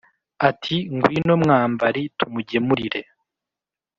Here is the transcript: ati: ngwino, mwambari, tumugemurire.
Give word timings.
ati: 0.49 0.75
ngwino, 0.95 1.33
mwambari, 1.43 2.01
tumugemurire. 2.17 3.01